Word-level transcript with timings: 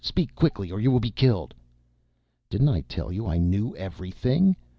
Speak 0.03 0.33
quickly 0.33 0.71
or 0.71 0.79
you 0.81 0.89
will 0.89 0.99
be 0.99 1.11
killed." 1.11 1.53
"Didn't 2.49 2.69
I 2.69 2.81
tell 2.81 3.11
you 3.11 3.27
I 3.27 3.37
knew 3.37 3.75
everything? 3.75 4.55